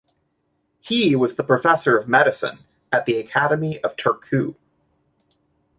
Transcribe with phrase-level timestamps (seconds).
[0.79, 4.55] He was the professor of medicine at the Academy of Turku.